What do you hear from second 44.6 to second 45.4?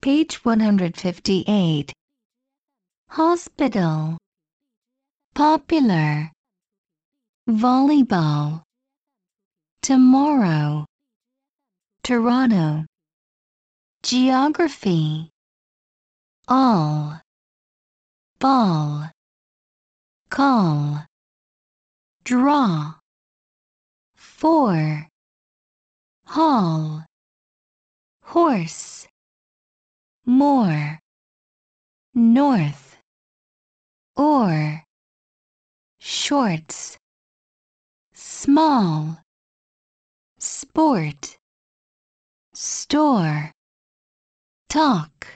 Talk.